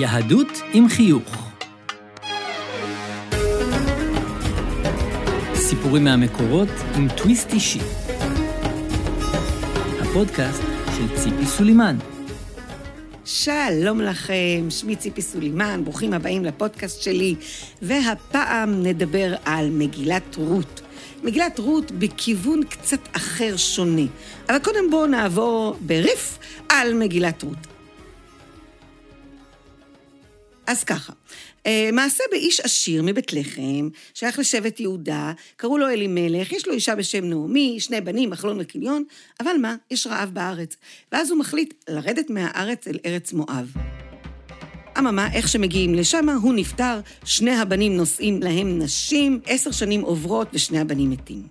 [0.00, 1.48] יהדות עם חיוך.
[5.54, 7.78] סיפורים מהמקורות עם טוויסט אישי.
[10.00, 10.62] הפודקאסט
[10.96, 11.96] של ציפי סולימן.
[13.24, 17.34] שלום לכם, שמי ציפי סולימן, ברוכים הבאים לפודקאסט שלי,
[17.82, 20.80] והפעם נדבר על מגילת רות.
[21.22, 24.06] מגילת רות בכיוון קצת אחר, שונה.
[24.48, 26.38] אבל קודם בואו נעבור בריף
[26.68, 27.77] על מגילת רות.
[30.68, 31.12] אז ככה,
[31.66, 36.94] אה, מעשה באיש עשיר מבית לחם, שייך לשבט יהודה, קראו לו אלימלך, יש לו אישה
[36.94, 39.04] בשם נעמי, שני בנים, מחלון וכיליון,
[39.40, 40.76] אבל מה, יש רעב בארץ.
[41.12, 43.97] ואז הוא מחליט לרדת מהארץ אל ארץ מואב.
[44.98, 50.78] אממה, איך שמגיעים לשם, הוא נפטר, שני הבנים נושאים להם נשים, עשר שנים עוברות ושני
[50.78, 51.42] הבנים מתים.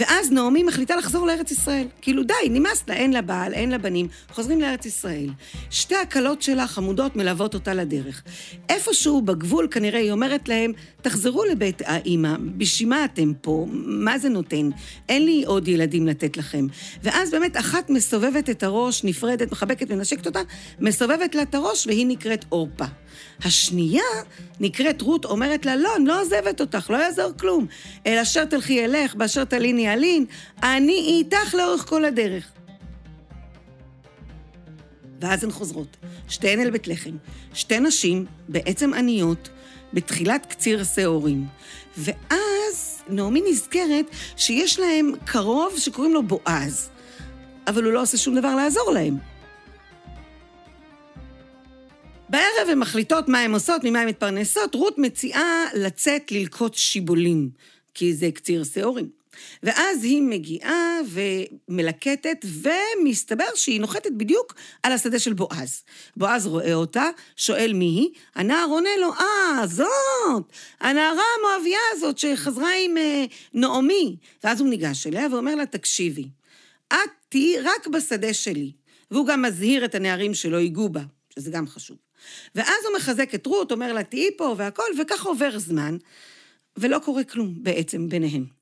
[0.00, 1.86] ואז נעמי מחליטה לחזור לארץ ישראל.
[2.02, 5.28] כאילו, די, נמאס לה, אין לה בעל, אין לה בנים, חוזרים לארץ ישראל.
[5.70, 8.22] שתי הכלות שלה, חמודות, מלוות אותה לדרך.
[8.68, 10.72] איפשהו בגבול, כנראה היא אומרת להם,
[11.08, 13.66] תחזרו לבית האימא, בשביל מה אתם פה?
[13.72, 14.70] מה זה נותן?
[15.08, 16.66] אין לי עוד ילדים לתת לכם.
[17.02, 20.40] ואז באמת אחת מסובבת את הראש, נפרדת, מחבקת, מנשקת אותה,
[20.80, 22.84] מסובבת לה את הראש, והיא נקראת עורפה.
[23.44, 24.02] השנייה
[24.60, 27.66] נקראת רות, אומרת לה, לא, אני לא עוזבת אותך, לא יעזור כלום.
[28.06, 30.24] אל אשר תלכי אלך, באשר תליני אלין,
[30.62, 32.52] אני איתך לאורך כל הדרך.
[35.20, 35.96] ואז הן חוזרות,
[36.28, 37.16] שתיהן אל בית לחם.
[37.54, 39.48] שתי נשים, בעצם עניות,
[39.92, 41.46] בתחילת קציר השעורים.
[41.96, 46.88] ואז נעמי נזכרת שיש להם קרוב שקוראים לו בועז,
[47.66, 49.18] אבל הוא לא עושה שום דבר לעזור להם.
[52.28, 54.74] בערב הן מחליטות מה הן עושות, ממה הן מתפרנסות.
[54.74, 57.50] רות מציעה לצאת ללקוט שיבולים,
[57.94, 59.17] כי זה קציר שעורים.
[59.62, 65.82] ואז היא מגיעה ומלקטת, ומסתבר שהיא נוחתת בדיוק על השדה של בועז.
[66.16, 67.04] בועז רואה אותה,
[67.36, 74.16] שואל מי היא, הנער עונה לו, אה, זאת, הנערה המואביה הזאת שחזרה עם אה, נעמי.
[74.44, 76.28] ואז הוא ניגש אליה ואומר לה, תקשיבי,
[76.88, 78.72] את תהיי רק בשדה שלי.
[79.10, 81.02] והוא גם מזהיר את הנערים שלא ייגעו בה,
[81.34, 81.96] שזה גם חשוב.
[82.54, 85.96] ואז הוא מחזק את רות, אומר לה, תהיי פה והכל, וככה עובר זמן,
[86.76, 88.57] ולא קורה כלום בעצם ביניהם.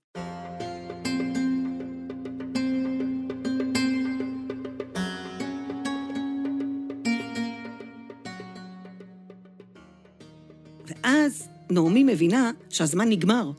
[11.76, 13.50] נעמי מבינה שהזמן נגמר.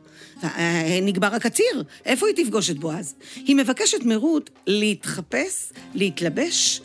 [1.02, 3.16] נגמר הקציר, איפה היא תפגוש את בועז?
[3.36, 6.82] היא מבקשת מרות להתחפש, להתלבש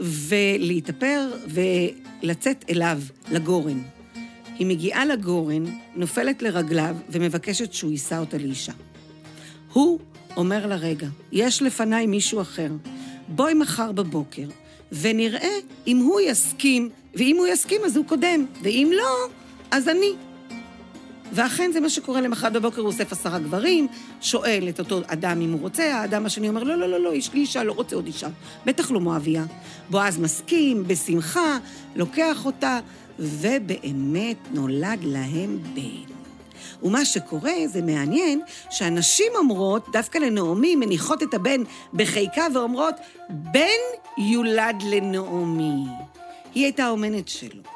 [0.00, 3.82] ולהתאפר ולצאת אליו, לגורן.
[4.58, 5.64] היא מגיעה לגורן,
[5.96, 8.72] נופלת לרגליו ומבקשת שהוא יישא אותה לאישה.
[9.72, 9.98] הוא
[10.36, 12.70] אומר לה, רגע, יש לפניי מישהו אחר.
[13.28, 14.48] בואי מחר בבוקר,
[14.92, 15.54] ונראה
[15.86, 19.28] אם הוא יסכים, ואם הוא יסכים אז הוא קודם, ואם לא,
[19.70, 20.12] אז אני.
[21.32, 23.88] ואכן זה מה שקורה למחרת בבוקר, הוא אוסף עשרה גברים,
[24.20, 27.32] שואל את אותו אדם אם הוא רוצה, האדם השני אומר, לא, לא, לא, לא, יש
[27.32, 28.28] לי אישה, לא רוצה עוד אישה.
[28.66, 29.44] בטח לא מואביה.
[29.90, 31.58] בועז מסכים, בשמחה,
[31.96, 32.78] לוקח אותה,
[33.18, 36.16] ובאמת נולד להם בן.
[36.82, 41.62] ומה שקורה, זה מעניין, שהנשים אומרות, דווקא לנעמי, מניחות את הבן
[41.94, 42.94] בחיקה ואומרות,
[43.28, 43.60] בן
[44.18, 45.84] יולד לנעמי.
[46.54, 47.75] היא הייתה האומנת שלו.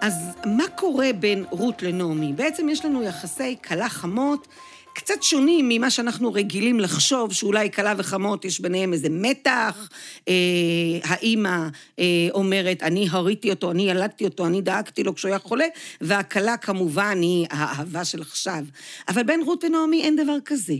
[0.00, 0.14] אז
[0.46, 2.32] מה קורה בין רות לנעמי?
[2.32, 4.48] בעצם יש לנו יחסי כלה חמות.
[4.98, 9.88] קצת שונים ממה שאנחנו רגילים לחשוב, שאולי כלה וחמות יש ביניהם איזה מתח.
[10.28, 10.34] אה,
[11.04, 15.64] האימא אה, אומרת, אני הריתי אותו, אני ילדתי אותו, אני דאגתי לו כשהוא היה חולה,
[16.00, 18.64] והכלה כמובן היא האהבה של עכשיו.
[19.08, 20.74] אבל בין רות ונעמי אין דבר כזה.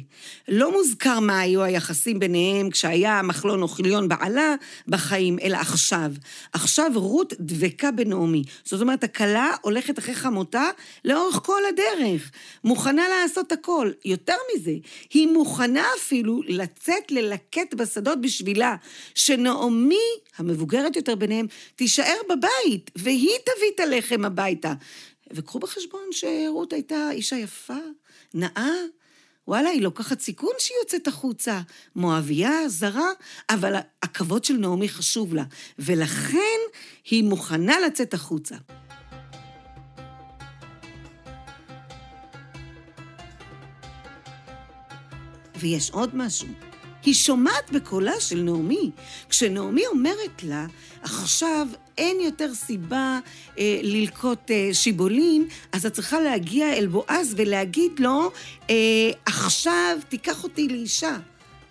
[0.48, 4.54] לא מוזכר מה היו היחסים ביניהם כשהיה מחלון או חיליון בעלה
[4.88, 6.12] בחיים, אלא עכשיו.
[6.52, 8.42] עכשיו רות דבקה בנעמי.
[8.64, 10.64] זאת אומרת, הכלה הולכת אחרי חמותה
[11.04, 12.30] לאורך כל הדרך.
[12.64, 13.90] מוכנה לעשות הכל.
[14.08, 14.72] יותר מזה,
[15.10, 18.76] היא מוכנה אפילו לצאת ללקט בשדות בשבילה,
[19.14, 21.46] שנעמי, המבוגרת יותר ביניהם,
[21.76, 24.72] תישאר בבית, והיא תביא את הלחם הביתה.
[25.32, 27.78] וקחו בחשבון שרות הייתה אישה יפה,
[28.34, 28.72] נאה,
[29.48, 31.60] וואלה, היא לוקחת סיכון שהיא יוצאת החוצה.
[31.96, 33.10] מואביה, זרה,
[33.50, 35.44] אבל הכבוד של נעמי חשוב לה,
[35.78, 36.58] ולכן
[37.10, 38.56] היא מוכנה לצאת החוצה.
[45.58, 46.48] ויש עוד משהו.
[47.02, 48.90] היא שומעת בקולה של נעמי.
[49.28, 50.66] כשנעמי אומרת לה,
[51.02, 51.66] עכשיו
[51.98, 53.18] אין יותר סיבה
[53.58, 58.30] אה, ללקוט אה, שיבולים, אז את צריכה להגיע אל בועז ולהגיד לו,
[58.70, 58.74] אה,
[59.26, 61.16] עכשיו תיקח אותי לאישה.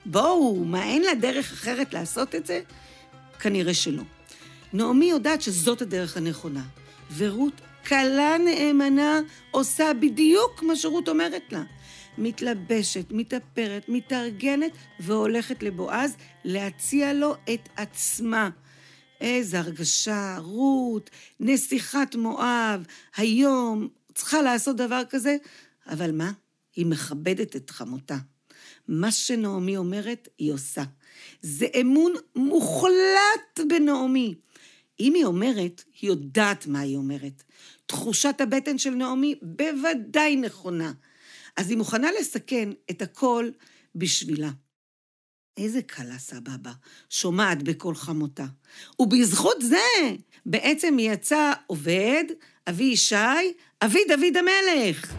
[0.05, 2.61] בואו, מה, אין לה דרך אחרת לעשות את זה?
[3.39, 4.03] כנראה שלא.
[4.73, 6.63] נעמי יודעת שזאת הדרך הנכונה,
[7.17, 9.19] ורות, כלה נאמנה,
[9.51, 11.63] עושה בדיוק מה שרות אומרת לה.
[12.17, 18.49] מתלבשת, מתאפרת, מתארגנת, והולכת לבועז להציע לו את עצמה.
[19.21, 21.09] איזה הרגשה, רות,
[21.39, 22.85] נסיכת מואב,
[23.17, 25.37] היום צריכה לעשות דבר כזה,
[25.87, 26.31] אבל מה?
[26.75, 28.17] היא מכבדת את חמותה.
[28.87, 30.83] מה שנעמי אומרת, היא עושה.
[31.41, 34.35] זה אמון מוחלט בנעמי.
[34.99, 37.43] אם היא אומרת, היא יודעת מה היא אומרת.
[37.85, 40.91] תחושת הבטן של נעמי בוודאי נכונה.
[41.57, 43.49] אז היא מוכנה לסכן את הכל
[43.95, 44.49] בשבילה.
[45.57, 46.71] איזה קלה סבבה,
[47.09, 48.45] שומעת בקול חמותה.
[48.99, 50.15] ובזכות זה,
[50.45, 52.23] בעצם יצא עובד,
[52.69, 53.15] אבי ישי,
[53.81, 55.13] אבי דוד המלך.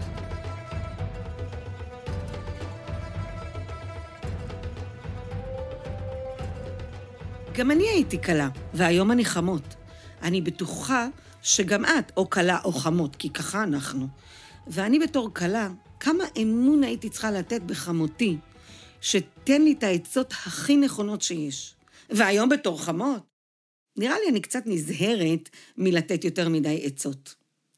[7.52, 9.74] גם אני הייתי קלה, והיום אני חמות.
[10.22, 11.08] אני בטוחה
[11.42, 14.08] שגם את או קלה או חמות, כי ככה אנחנו.
[14.66, 15.68] ואני בתור קלה,
[16.00, 18.36] כמה אמון הייתי צריכה לתת בחמותי,
[19.00, 21.74] שתן לי את העצות הכי נכונות שיש.
[22.10, 23.22] והיום בתור חמות,
[23.96, 27.34] נראה לי אני קצת נזהרת מלתת יותר מדי עצות.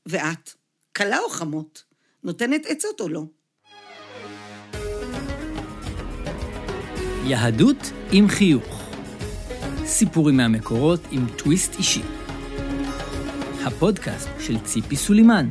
[0.07, 0.51] ואת,
[0.93, 1.85] קלה או חמות,
[2.25, 3.23] נותנת עצות או לא?
[7.25, 8.83] יהדות עם חיוך.
[9.85, 12.03] סיפורים מהמקורות עם טוויסט אישי.
[13.65, 15.49] הפודקאסט של ציפי סולימן.